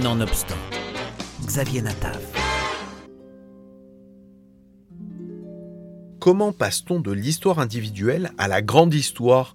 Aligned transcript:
Nonobstant, 0.00 0.56
Xavier 1.44 1.82
Natav. 1.82 2.18
Comment 6.18 6.52
passe-t-on 6.52 6.98
de 6.98 7.12
l'histoire 7.12 7.58
individuelle 7.58 8.30
à 8.38 8.48
la 8.48 8.62
grande 8.62 8.94
histoire? 8.94 9.54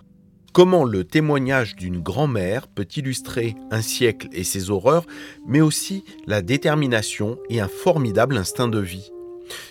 Comment 0.53 0.83
le 0.83 1.05
témoignage 1.05 1.75
d'une 1.75 1.99
grand-mère 1.99 2.67
peut 2.67 2.85
illustrer 2.95 3.55
un 3.71 3.81
siècle 3.81 4.27
et 4.31 4.43
ses 4.43 4.69
horreurs, 4.69 5.07
mais 5.47 5.61
aussi 5.61 6.03
la 6.27 6.43
détermination 6.43 7.39
et 7.49 7.59
un 7.59 7.67
formidable 7.67 8.37
instinct 8.37 8.67
de 8.67 8.79
vie? 8.79 9.09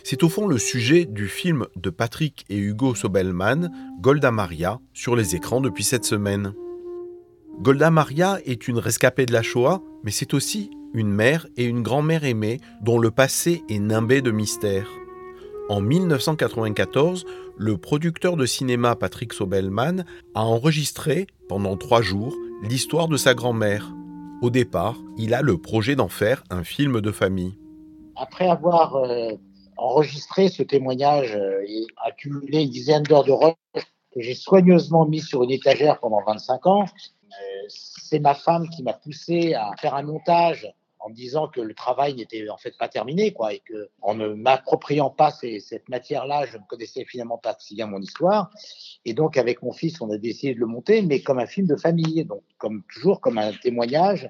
C'est 0.02 0.24
au 0.24 0.28
fond 0.28 0.48
le 0.48 0.58
sujet 0.58 1.04
du 1.04 1.28
film 1.28 1.66
de 1.76 1.90
Patrick 1.90 2.44
et 2.48 2.58
Hugo 2.58 2.96
Sobelman, 2.96 3.70
Golda 4.00 4.32
Maria, 4.32 4.80
sur 4.94 5.14
les 5.14 5.36
écrans 5.36 5.60
depuis 5.60 5.84
cette 5.84 6.04
semaine. 6.04 6.54
Golda 7.60 7.90
Maria 7.90 8.38
est 8.44 8.68
une 8.68 8.78
rescapée 8.78 9.24
de 9.24 9.32
la 9.32 9.42
Shoah, 9.42 9.80
mais 10.04 10.10
c'est 10.10 10.34
aussi 10.34 10.70
une 10.92 11.10
mère 11.10 11.46
et 11.56 11.64
une 11.64 11.82
grand-mère 11.82 12.24
aimée 12.24 12.60
dont 12.82 12.98
le 12.98 13.10
passé 13.10 13.64
est 13.70 13.78
nimbé 13.78 14.20
de 14.20 14.30
mystères. 14.30 14.88
En 15.70 15.80
1994, 15.80 17.24
le 17.56 17.78
producteur 17.78 18.36
de 18.36 18.44
cinéma 18.44 18.94
Patrick 18.94 19.32
Sobelman 19.32 20.04
a 20.34 20.44
enregistré, 20.44 21.26
pendant 21.48 21.76
trois 21.78 22.02
jours, 22.02 22.36
l'histoire 22.62 23.08
de 23.08 23.16
sa 23.16 23.34
grand-mère. 23.34 23.90
Au 24.42 24.50
départ, 24.50 24.96
il 25.16 25.32
a 25.32 25.40
le 25.40 25.56
projet 25.56 25.96
d'en 25.96 26.08
faire 26.08 26.44
un 26.50 26.62
film 26.62 27.00
de 27.00 27.10
famille. 27.10 27.56
Après 28.16 28.48
avoir 28.48 28.96
euh, 28.96 29.32
enregistré 29.78 30.48
ce 30.48 30.62
témoignage 30.62 31.34
euh, 31.34 31.64
et 31.66 31.86
accumulé 32.04 32.62
une 32.62 32.70
dizaine 32.70 33.02
d'heures 33.02 33.24
de 33.24 33.32
rush 33.32 33.54
que 33.74 34.20
j'ai 34.22 34.34
soigneusement 34.34 35.06
mis 35.06 35.20
sur 35.20 35.42
une 35.42 35.50
étagère 35.50 35.98
pendant 36.00 36.22
25 36.26 36.66
ans, 36.66 36.84
c'est 38.08 38.20
ma 38.20 38.34
femme 38.34 38.68
qui 38.68 38.82
m'a 38.82 38.92
poussé 38.92 39.54
à 39.54 39.72
faire 39.80 39.94
un 39.94 40.02
montage 40.02 40.72
en 41.06 41.10
me 41.10 41.14
disant 41.14 41.46
que 41.46 41.60
le 41.60 41.74
travail 41.74 42.14
n'était 42.14 42.48
en 42.48 42.56
fait 42.56 42.76
pas 42.76 42.88
terminé, 42.88 43.32
quoi, 43.32 43.54
et 43.54 43.60
que 43.60 43.90
en 44.02 44.14
ne 44.14 44.28
m'appropriant 44.28 45.10
pas 45.10 45.30
cette 45.30 45.88
matière-là, 45.88 46.46
je 46.46 46.56
ne 46.58 46.62
connaissais 46.68 47.04
finalement 47.04 47.38
pas 47.38 47.56
si 47.60 47.76
bien 47.76 47.86
mon 47.86 48.00
histoire. 48.00 48.50
Et 49.04 49.14
donc, 49.14 49.36
avec 49.36 49.62
mon 49.62 49.72
fils, 49.72 50.00
on 50.00 50.10
a 50.10 50.18
décidé 50.18 50.54
de 50.54 50.60
le 50.60 50.66
monter, 50.66 51.02
mais 51.02 51.20
comme 51.20 51.38
un 51.38 51.46
film 51.46 51.66
de 51.66 51.76
famille, 51.76 52.24
donc 52.24 52.42
comme 52.58 52.82
toujours 52.92 53.20
comme 53.20 53.38
un 53.38 53.52
témoignage 53.52 54.28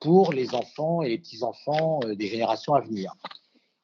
pour 0.00 0.32
les 0.32 0.54
enfants 0.54 1.02
et 1.02 1.10
les 1.10 1.18
petits-enfants 1.18 2.00
euh, 2.04 2.14
des 2.14 2.26
générations 2.26 2.74
à 2.74 2.80
venir. 2.80 3.14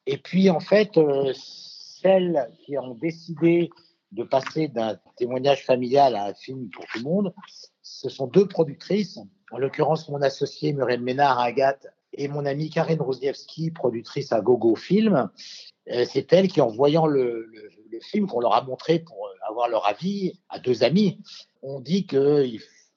Et 0.05 0.17
puis, 0.17 0.49
en 0.49 0.59
fait, 0.59 0.97
euh, 0.97 1.31
celles 1.35 2.49
qui 2.65 2.77
ont 2.77 2.95
décidé 2.95 3.69
de 4.11 4.23
passer 4.23 4.67
d'un 4.67 4.99
témoignage 5.15 5.65
familial 5.65 6.15
à 6.15 6.25
un 6.25 6.33
film 6.33 6.69
pour 6.69 6.85
tout 6.85 6.99
le 6.99 7.03
monde, 7.03 7.33
ce 7.83 8.09
sont 8.09 8.27
deux 8.27 8.47
productrices, 8.47 9.19
en 9.51 9.57
l'occurrence 9.57 10.09
mon 10.09 10.21
associé 10.21 10.73
Muriel 10.73 11.01
Ménard 11.01 11.37
à 11.37 11.43
Agathe 11.43 11.87
et 12.13 12.27
mon 12.27 12.45
amie 12.45 12.69
Karine 12.69 13.01
Rosniewski, 13.01 13.71
productrice 13.71 14.31
à 14.31 14.41
Gogo 14.41 14.75
Film. 14.75 15.29
Euh, 15.91 16.05
c'est 16.09 16.31
elle 16.31 16.47
qui, 16.47 16.61
en 16.61 16.69
voyant 16.69 17.05
le, 17.05 17.51
film 18.01 18.25
qu'on 18.25 18.39
leur 18.39 18.55
a 18.55 18.63
montré 18.63 18.99
pour 18.99 19.27
euh, 19.27 19.49
avoir 19.49 19.69
leur 19.69 19.87
avis 19.87 20.33
à 20.49 20.59
deux 20.59 20.83
amis, 20.83 21.19
ont 21.61 21.79
dit 21.79 22.07
que 22.07 22.47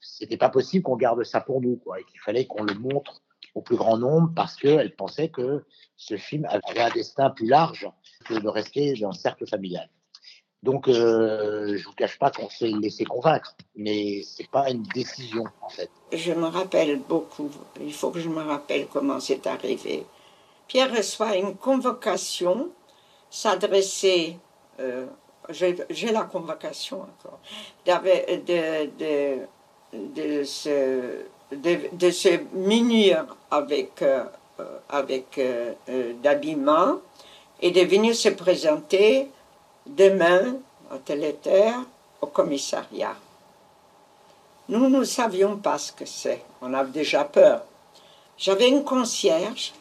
c'était 0.01 0.39
pas 0.39 0.49
possible 0.49 0.85
qu'on 0.85 0.97
garde 0.97 1.23
ça 1.25 1.41
pour 1.41 1.61
nous, 1.61 1.77
quoi, 1.77 2.01
et 2.01 2.05
qu'il 2.05 2.21
fallait 2.21 2.47
qu'on 2.47 2.63
le 2.63 2.75
montre 2.75 3.23
au 3.55 3.63
plus 3.63 3.77
grand 3.77 3.99
nombre 3.99 4.33
parce 4.35 4.57
qu'elles 4.57 4.95
pensaient 4.95 5.29
que 5.29 5.65
ce 5.97 6.17
film 6.17 6.47
avait 6.49 6.81
un 6.81 6.91
destin 6.91 7.31
plus 7.31 7.47
large 7.47 7.91
que 8.25 8.35
de 8.35 8.49
rester 8.49 8.95
dans 8.95 9.11
le 9.11 9.15
cercle 9.15 9.47
familial. 9.47 9.89
Donc, 10.67 10.89
euh, 10.89 11.77
je 11.79 11.85
vous 11.85 11.93
cache 11.93 12.19
pas 12.19 12.33
qu'on 12.33 12.51
s'est 12.51 12.73
laissé 12.83 13.05
convaincre, 13.05 13.55
mais 13.77 14.25
c'est 14.25 14.51
pas 14.51 14.69
une 14.69 14.83
décision 14.83 15.45
en 15.63 15.69
fait. 15.69 15.89
Je 16.13 16.33
me 16.33 16.49
rappelle 16.49 16.99
beaucoup. 16.99 17.49
Il 17.81 17.95
faut 17.95 18.11
que 18.11 18.19
je 18.19 18.29
me 18.29 18.43
rappelle 18.43 18.89
comment 18.93 19.21
c'est 19.21 19.47
arrivé. 19.47 20.05
Pierre 20.67 20.93
reçoit 20.93 21.37
une 21.37 21.55
convocation 21.55 22.71
s'adresser. 23.31 24.39
Euh, 24.81 25.07
j'ai 25.91 26.11
la 26.11 26.25
convocation 26.25 27.03
encore. 27.03 27.39
De, 27.87 28.89
de, 28.99 29.47
de, 29.93 30.43
se, 30.43 31.27
de, 31.53 32.11
se 32.11 32.41
munir 32.55 33.37
avec, 33.53 34.03
euh, 34.03 34.25
avec 34.89 35.39
euh, 35.39 35.75
d'habillement 36.25 36.97
et 37.61 37.71
de 37.71 37.83
venir 37.83 38.17
se 38.17 38.31
présenter 38.31 39.29
demain, 39.87 40.57
à 40.91 40.99
telle 40.99 41.37
terre, 41.43 41.81
au 42.21 42.27
commissariat. 42.27 43.17
Nous 44.69 44.89
ne 44.89 45.05
savions 45.05 45.57
pas 45.59 45.79
ce 45.79 45.93
que 45.93 46.05
c'est. 46.05 46.43
On 46.61 46.75
avait 46.75 46.91
déjà 46.91 47.25
peur. 47.25 47.63
J'avais 48.37 48.69
une 48.69 48.85
concierge. 48.85 49.73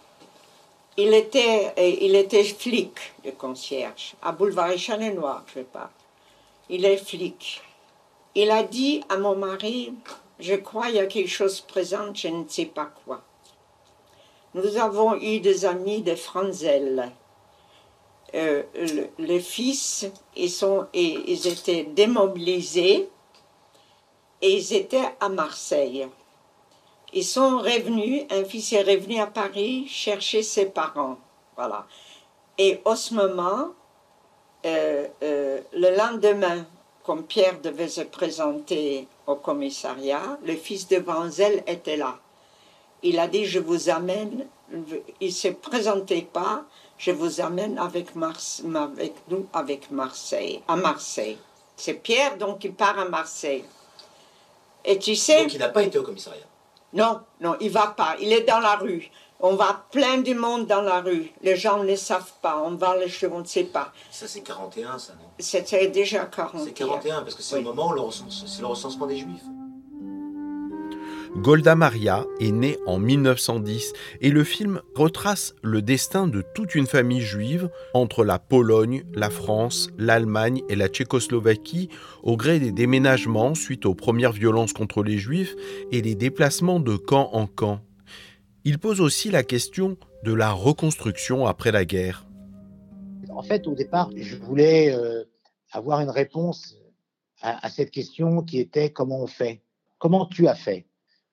Il 0.97 1.13
était, 1.13 1.73
il 1.77 2.15
était 2.15 2.43
flic, 2.43 2.93
le 3.25 3.31
concierge, 3.31 4.15
à 4.21 4.31
Boulevard 4.31 4.71
Échange-Noir, 4.71 5.43
je 5.53 5.59
pas. 5.61 5.89
Il 6.69 6.85
est 6.85 6.97
flic. 6.97 7.61
Il 8.33 8.49
a 8.49 8.63
dit 8.63 9.03
à 9.09 9.17
mon 9.17 9.35
mari, 9.35 9.93
je 10.39 10.55
crois 10.55 10.85
qu'il 10.85 10.95
y 10.95 10.99
a 10.99 11.05
quelque 11.05 11.29
chose 11.29 11.59
présent, 11.59 12.13
je 12.13 12.29
ne 12.29 12.47
sais 12.47 12.65
pas 12.65 12.89
quoi. 13.03 13.21
Nous 14.53 14.77
avons 14.77 15.15
eu 15.15 15.41
des 15.41 15.65
amis 15.65 16.01
de 16.01 16.15
Franzel 16.15 17.11
euh, 18.35 18.63
les 19.17 19.39
fils, 19.39 20.07
ils, 20.35 20.49
sont, 20.49 20.87
ils 20.93 21.47
étaient 21.47 21.83
démobilisés 21.83 23.09
et 24.41 24.57
ils 24.57 24.73
étaient 24.73 25.15
à 25.19 25.29
Marseille. 25.29 26.07
Ils 27.13 27.23
sont 27.23 27.59
revenus, 27.59 28.23
un 28.29 28.43
fils 28.43 28.73
est 28.73 28.81
revenu 28.81 29.19
à 29.19 29.27
Paris 29.27 29.87
chercher 29.87 30.43
ses 30.43 30.65
parents. 30.65 31.17
Voilà. 31.55 31.87
Et 32.57 32.81
au 32.83 32.95
ce 32.95 33.13
moment, 33.13 33.69
euh, 34.65 35.07
euh, 35.23 35.61
le 35.73 35.95
lendemain, 35.95 36.65
comme 37.03 37.23
Pierre 37.23 37.61
devait 37.61 37.87
se 37.87 38.01
présenter 38.01 39.07
au 39.27 39.35
commissariat, 39.35 40.37
le 40.43 40.55
fils 40.55 40.87
de 40.87 40.97
Vanzel 40.97 41.63
était 41.67 41.97
là. 41.97 42.17
Il 43.07 43.19
a 43.19 43.27
dit, 43.27 43.45
je 43.45 43.59
vous 43.59 43.89
amène, 43.91 44.47
il 45.21 45.27
ne 45.27 45.31
se 45.31 45.49
présentait 45.49 46.27
pas, 46.33 46.63
je 46.97 47.11
vous 47.11 47.39
amène 47.39 47.77
avec, 47.77 48.07
avec 48.15 49.13
nous 49.29 49.45
avec 49.53 49.91
Marseille, 49.91 50.63
à 50.67 50.75
Marseille. 50.75 51.37
C'est 51.75 51.93
Pierre 51.93 52.35
donc 52.37 52.59
qui 52.59 52.69
part 52.69 52.97
à 52.97 53.05
Marseille. 53.05 53.63
Et 54.83 54.97
tu 54.97 55.15
sais. 55.15 55.43
Donc 55.43 55.53
il 55.53 55.59
n'a 55.59 55.69
pas 55.69 55.83
été 55.83 55.99
au 55.99 56.03
commissariat. 56.03 56.47
Non, 56.93 57.21
non, 57.41 57.55
il 57.59 57.69
va 57.69 57.87
pas. 57.87 58.15
Il 58.19 58.33
est 58.33 58.41
dans 58.41 58.59
la 58.59 58.75
rue. 58.75 59.11
On 59.39 59.55
va 59.55 59.85
plein 59.91 60.17
du 60.19 60.33
monde 60.33 60.65
dans 60.65 60.81
la 60.81 61.01
rue. 61.01 61.31
Les 61.43 61.55
gens 61.55 61.83
ne 61.83 61.95
savent 61.95 62.33
pas. 62.41 62.57
On 62.65 62.71
va 62.71 62.97
les 62.97 63.09
cheveux, 63.09 63.33
on 63.35 63.41
ne 63.41 63.45
sait 63.45 63.65
pas. 63.65 63.91
Ça, 64.09 64.27
c'est 64.27 64.41
41, 64.41 64.97
ça, 64.97 65.13
non? 65.13 65.29
C'était 65.37 65.89
déjà 65.89 66.25
41. 66.25 66.65
C'est 66.65 66.71
41, 66.71 67.21
parce 67.21 67.35
que 67.35 67.43
c'est 67.43 67.57
le 67.57 67.61
moment 67.61 67.91
où 67.91 68.11
c'est 68.11 68.61
le 68.61 68.67
recensement 68.67 69.05
des 69.05 69.17
Juifs. 69.17 69.43
Golda 71.37 71.75
Maria 71.75 72.25
est 72.39 72.51
née 72.51 72.77
en 72.87 72.97
1910 72.97 73.91
et 74.21 74.29
le 74.29 74.45
film 74.45 74.81
retrace 74.95 75.53
le 75.61 75.81
destin 75.81 76.27
de 76.27 76.41
toute 76.41 76.75
une 76.75 76.87
famille 76.87 77.21
juive 77.21 77.69
entre 77.93 78.23
la 78.23 78.39
Pologne, 78.39 79.03
la 79.13 79.29
France, 79.29 79.89
l'Allemagne 79.97 80.63
et 80.69 80.75
la 80.75 80.87
Tchécoslovaquie 80.87 81.89
au 82.23 82.37
gré 82.37 82.59
des 82.59 82.71
déménagements 82.71 83.53
suite 83.53 83.85
aux 83.85 83.93
premières 83.93 84.31
violences 84.31 84.71
contre 84.71 85.03
les 85.03 85.17
juifs 85.17 85.55
et 85.91 86.01
les 86.01 86.15
déplacements 86.15 86.79
de 86.79 86.95
camp 86.95 87.29
en 87.33 87.47
camp. 87.47 87.81
Il 88.63 88.79
pose 88.79 89.01
aussi 89.01 89.29
la 89.29 89.43
question 89.43 89.97
de 90.23 90.33
la 90.33 90.51
reconstruction 90.51 91.47
après 91.47 91.73
la 91.73 91.83
guerre. 91.83 92.25
En 93.29 93.43
fait, 93.43 93.67
au 93.67 93.75
départ, 93.75 94.09
je 94.15 94.37
voulais 94.37 94.95
euh, 94.95 95.25
avoir 95.73 95.99
une 95.99 96.09
réponse 96.09 96.77
à 97.41 97.69
cette 97.69 97.91
question 97.91 98.41
qui 98.41 98.59
était 98.59 98.89
comment 98.89 99.21
on 99.21 99.27
fait? 99.27 99.61
Comment 99.99 100.25
tu 100.25 100.47
as 100.47 100.55
fait? 100.55 100.87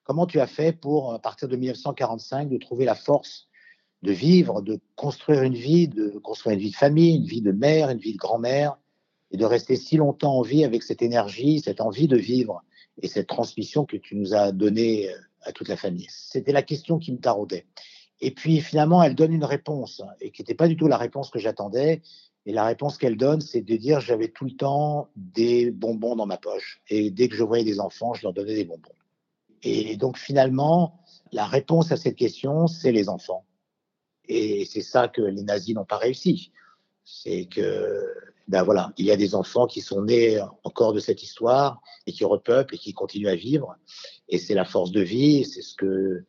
Comment 0.05 0.27
tu 0.27 0.41
as 0.41 0.47
fait 0.47 0.73
pour, 0.73 1.15
à 1.15 1.19
partir 1.19 1.49
de 1.49 1.57
1945, 1.57 2.49
de 2.49 2.59
trouver 2.59 2.85
la 2.85 2.95
force 2.95 3.49
de 4.03 4.13
vivre, 4.13 4.63
de 4.63 4.81
construire 4.97 5.43
une 5.43 5.55
vie, 5.55 5.87
de 5.87 6.19
construire 6.19 6.55
une 6.55 6.61
vie 6.61 6.71
de 6.71 6.77
famille, 6.77 7.17
une 7.17 7.25
vie 7.25 7.41
de 7.41 7.53
mère, 7.53 7.89
une 7.89 7.99
vie 7.99 8.15
de 8.15 8.19
grand-mère, 8.19 8.77
et 9.31 9.37
de 9.37 9.45
rester 9.45 9.77
si 9.77 9.97
longtemps 9.97 10.37
en 10.39 10.43
vie 10.43 10.65
avec 10.65 10.83
cette 10.83 11.03
énergie, 11.03 11.61
cette 11.61 11.81
envie 11.81 12.09
de 12.09 12.17
vivre 12.17 12.63
et 13.01 13.09
cette 13.09 13.29
transmission 13.29 13.87
que 13.87 13.97
tu 13.97 14.17
nous 14.17 14.35
as 14.35 14.53
donnée 14.53 15.09
euh, 15.09 15.17
à 15.43 15.53
toute 15.53 15.69
la 15.69 15.77
famille? 15.77 16.09
C'était 16.11 16.53
la 16.53 16.63
question 16.63 16.99
qui 16.99 17.13
me 17.13 17.19
taraudait. 17.19 17.67
Et 18.21 18.33
puis 18.33 18.61
finalement, 18.61 19.03
elle 19.03 19.15
donne 19.15 19.33
une 19.33 19.45
réponse, 19.45 20.03
et 20.21 20.31
qui 20.31 20.43
n'était 20.43 20.55
pas 20.55 20.69
du 20.69 20.77
tout 20.77 20.89
la 20.89 20.97
réponse 20.97 21.31
que 21.31 21.39
j'attendais. 21.39 22.03
Et 22.45 22.53
la 22.53 22.65
réponse 22.65 22.99
qu'elle 22.99 23.17
donne, 23.17 23.41
c'est 23.41 23.63
de 23.63 23.77
dire 23.77 24.01
j'avais 24.01 24.29
tout 24.29 24.45
le 24.45 24.57
temps 24.57 25.09
des 25.17 25.71
bonbons 25.71 26.17
dans 26.17 26.27
ma 26.27 26.39
poche. 26.39 26.83
Et 26.89 27.11
dès 27.11 27.29
que 27.29 27.37
je 27.37 27.45
voyais 27.45 27.65
des 27.65 27.79
enfants, 27.79 28.15
je 28.15 28.23
leur 28.23 28.33
donnais 28.33 28.55
des 28.55 28.65
bonbons. 28.65 28.91
Et 29.63 29.97
donc 29.97 30.19
finalement, 30.19 31.01
la 31.33 31.47
réponse 31.47 31.93
à 31.93 31.97
cette 31.97 32.17
question, 32.17 32.67
c'est 32.67 32.93
les 32.93 33.09
enfants. 33.09 33.45
Et 34.29 34.65
c'est 34.65 34.83
ça 34.83 35.09
que 35.09 35.23
les 35.23 35.43
nazis 35.43 35.75
n'ont 35.75 35.85
pas 35.85 35.99
réussi. 35.99 36.53
C'est 37.05 37.47
que, 37.47 38.07
ben 38.49 38.63
voilà, 38.63 38.93
il 38.97 39.07
y 39.07 39.11
a 39.11 39.17
des 39.17 39.35
enfants 39.35 39.67
qui 39.67 39.81
sont 39.81 40.03
nés 40.03 40.41
encore 40.65 40.93
de 40.93 41.01
cette 41.01 41.23
histoire 41.23 41.81
et 42.07 42.13
qui 42.13 42.25
repeuplent 42.25 42.75
et 42.75 42.79
qui 42.79 42.93
continuent 42.93 43.29
à 43.29 43.35
vivre. 43.35 43.77
Et 44.29 44.39
c'est 44.39 44.55
la 44.55 44.65
force 44.65 44.93
de 44.93 45.01
vie, 45.01 45.45
c'est 45.45 45.63
ce 45.63 45.75
que, 45.75 46.25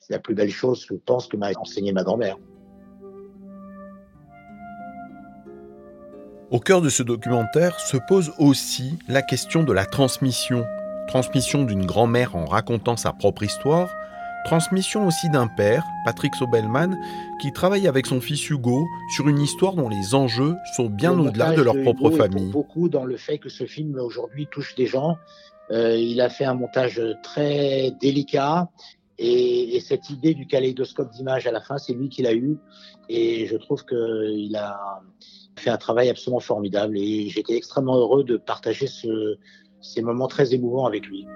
c'est 0.00 0.12
la 0.12 0.18
plus 0.18 0.34
belle 0.34 0.50
chose, 0.50 0.86
je 0.88 0.94
pense, 0.94 1.26
que 1.26 1.36
m'a 1.36 1.50
enseigné 1.58 1.92
ma 1.92 2.04
grand-mère. 2.04 2.38
Au 6.50 6.60
cœur 6.60 6.80
de 6.80 6.88
ce 6.88 7.02
documentaire 7.02 7.80
se 7.80 7.96
pose 8.08 8.32
aussi 8.38 8.94
la 9.08 9.20
question 9.20 9.64
de 9.64 9.72
la 9.72 9.84
transmission. 9.84 10.64
Transmission 11.08 11.64
d'une 11.64 11.86
grand-mère 11.86 12.34
en 12.34 12.44
racontant 12.44 12.96
sa 12.96 13.12
propre 13.12 13.44
histoire, 13.44 13.88
transmission 14.44 15.06
aussi 15.06 15.28
d'un 15.28 15.46
père, 15.46 15.84
Patrick 16.04 16.34
Sobelman, 16.34 16.96
qui 17.40 17.52
travaille 17.52 17.86
avec 17.86 18.06
son 18.06 18.20
fils 18.20 18.48
Hugo 18.50 18.86
sur 19.14 19.28
une 19.28 19.40
histoire 19.40 19.74
dont 19.74 19.88
les 19.88 20.14
enjeux 20.14 20.56
sont 20.76 20.86
bien 20.86 21.18
au-delà 21.18 21.52
de 21.52 21.62
leur 21.62 21.80
propre 21.82 22.10
famille. 22.10 22.50
Beaucoup 22.50 22.88
dans 22.88 23.04
le 23.04 23.16
fait 23.16 23.38
que 23.38 23.48
ce 23.48 23.64
film 23.64 23.98
aujourd'hui 23.98 24.48
touche 24.50 24.74
des 24.74 24.86
gens. 24.86 25.16
Euh, 25.70 25.96
il 25.96 26.20
a 26.20 26.28
fait 26.28 26.44
un 26.44 26.54
montage 26.54 27.00
très 27.22 27.92
délicat 28.00 28.68
et, 29.18 29.76
et 29.76 29.80
cette 29.80 30.10
idée 30.10 30.34
du 30.34 30.46
kaléidoscope 30.46 31.10
d'images 31.10 31.46
à 31.46 31.52
la 31.52 31.60
fin, 31.60 31.78
c'est 31.78 31.92
lui 31.92 32.08
qui 32.08 32.22
l'a 32.22 32.34
eu. 32.34 32.56
Et 33.08 33.46
je 33.46 33.56
trouve 33.56 33.84
qu'il 33.84 34.56
a 34.56 35.00
fait 35.56 35.70
un 35.70 35.78
travail 35.78 36.08
absolument 36.08 36.40
formidable 36.40 36.98
et 36.98 37.28
j'étais 37.28 37.56
extrêmement 37.56 37.96
heureux 37.96 38.24
de 38.24 38.36
partager 38.36 38.86
ce, 38.86 39.38
ces 39.80 40.02
moments 40.02 40.28
très 40.28 40.54
émouvants 40.54 40.86
avec 40.86 41.06
lui. 41.06 41.26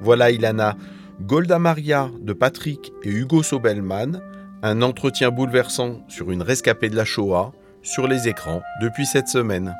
Voilà 0.00 0.30
Ilana, 0.30 0.76
Golda 1.22 1.58
Maria 1.58 2.10
de 2.20 2.32
Patrick 2.32 2.92
et 3.02 3.10
Hugo 3.10 3.42
Sobelman, 3.42 4.22
un 4.62 4.82
entretien 4.82 5.30
bouleversant 5.30 6.04
sur 6.08 6.30
une 6.30 6.42
rescapée 6.42 6.88
de 6.88 6.96
la 6.96 7.04
Shoah 7.04 7.52
sur 7.82 8.06
les 8.06 8.28
écrans 8.28 8.62
depuis 8.80 9.06
cette 9.06 9.28
semaine. 9.28 9.74